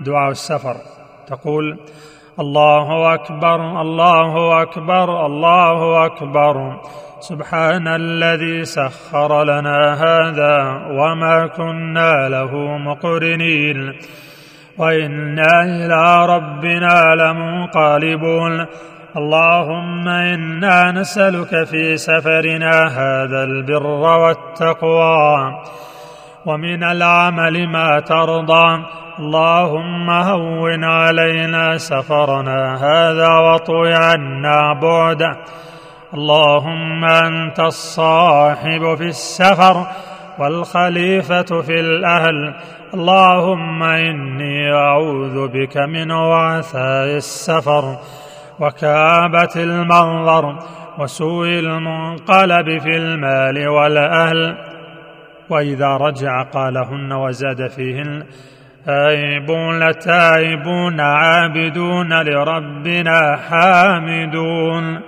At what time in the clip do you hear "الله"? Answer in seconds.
2.40-3.14, 3.80-4.62, 5.26-6.06